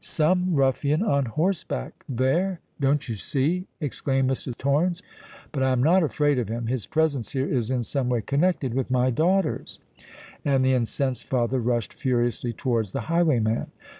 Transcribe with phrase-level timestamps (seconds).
[0.03, 4.57] "Some ruffian on horseback—there—don't you see?" exclaimed Mr.
[4.57, 5.03] Torrens.
[5.51, 8.73] "But I am not afraid of him: his presence here is in some way connected
[8.73, 9.77] with my daughters."
[10.43, 13.67] And the incensed father rushed furiously towards the highwayman.